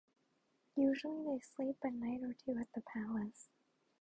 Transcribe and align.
Usually 0.77 1.23
they 1.25 1.39
sleep 1.41 1.77
a 1.83 1.91
night 1.91 2.23
or 2.23 2.33
two 2.33 2.59
at 2.59 2.73
the 2.73 2.81
palace. 2.81 3.49